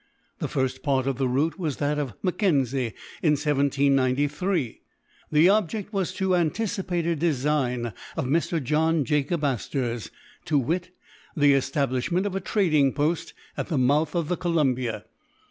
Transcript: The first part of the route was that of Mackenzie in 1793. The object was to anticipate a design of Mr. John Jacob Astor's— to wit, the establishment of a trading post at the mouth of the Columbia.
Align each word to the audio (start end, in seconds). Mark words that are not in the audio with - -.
The 0.39 0.47
first 0.47 0.81
part 0.81 1.05
of 1.05 1.17
the 1.19 1.27
route 1.27 1.59
was 1.59 1.77
that 1.77 1.99
of 1.99 2.15
Mackenzie 2.23 2.95
in 3.21 3.33
1793. 3.33 4.81
The 5.31 5.47
object 5.49 5.93
was 5.93 6.11
to 6.15 6.35
anticipate 6.35 7.05
a 7.05 7.15
design 7.15 7.93
of 8.17 8.25
Mr. 8.25 8.63
John 8.63 9.05
Jacob 9.05 9.43
Astor's— 9.43 10.09
to 10.45 10.57
wit, 10.57 10.89
the 11.37 11.53
establishment 11.53 12.25
of 12.25 12.35
a 12.35 12.41
trading 12.41 12.93
post 12.93 13.35
at 13.55 13.67
the 13.67 13.77
mouth 13.77 14.15
of 14.15 14.27
the 14.27 14.37
Columbia. 14.37 15.05